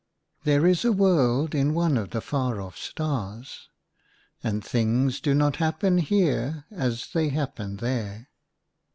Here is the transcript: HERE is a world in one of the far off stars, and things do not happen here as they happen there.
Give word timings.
HERE 0.39 0.65
is 0.65 0.83
a 0.83 0.91
world 0.91 1.53
in 1.53 1.75
one 1.75 1.95
of 1.95 2.09
the 2.09 2.21
far 2.21 2.59
off 2.59 2.75
stars, 2.75 3.69
and 4.43 4.65
things 4.65 5.19
do 5.21 5.35
not 5.35 5.57
happen 5.57 5.99
here 5.99 6.65
as 6.71 7.09
they 7.13 7.29
happen 7.29 7.75
there. 7.75 8.27